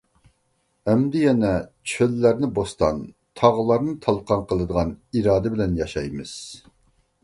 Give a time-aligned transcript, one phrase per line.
[0.91, 1.51] ئەمدى يەنە
[1.91, 3.05] چۆللەرنى بوستان،
[3.43, 6.39] تاغلارنى تالقان قىلىدىغان ئىرادە بىلەن ياشايمىز.